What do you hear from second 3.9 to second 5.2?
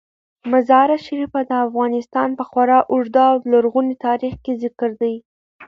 تاریخ کې ذکر دی.